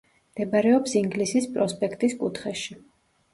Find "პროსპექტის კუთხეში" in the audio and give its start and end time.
1.59-2.81